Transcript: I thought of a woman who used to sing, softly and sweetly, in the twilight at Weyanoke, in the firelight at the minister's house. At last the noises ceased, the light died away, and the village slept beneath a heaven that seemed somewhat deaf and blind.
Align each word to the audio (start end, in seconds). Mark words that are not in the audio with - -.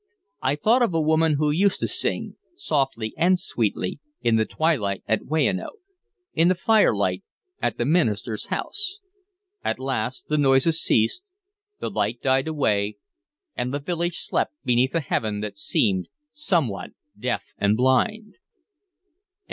I 0.41 0.55
thought 0.55 0.81
of 0.81 0.95
a 0.95 0.99
woman 0.99 1.33
who 1.35 1.51
used 1.51 1.79
to 1.81 1.87
sing, 1.87 2.35
softly 2.55 3.13
and 3.17 3.39
sweetly, 3.39 3.99
in 4.23 4.35
the 4.35 4.45
twilight 4.47 5.03
at 5.07 5.25
Weyanoke, 5.27 5.77
in 6.33 6.47
the 6.47 6.55
firelight 6.55 7.21
at 7.61 7.77
the 7.77 7.85
minister's 7.85 8.47
house. 8.47 8.97
At 9.63 9.77
last 9.77 10.27
the 10.27 10.39
noises 10.39 10.81
ceased, 10.81 11.21
the 11.79 11.91
light 11.91 12.19
died 12.19 12.47
away, 12.47 12.97
and 13.55 13.71
the 13.71 13.79
village 13.79 14.21
slept 14.21 14.55
beneath 14.65 14.95
a 14.95 15.01
heaven 15.01 15.41
that 15.41 15.55
seemed 15.55 16.07
somewhat 16.33 16.93
deaf 17.15 17.53
and 17.59 17.77
blind. 17.77 18.37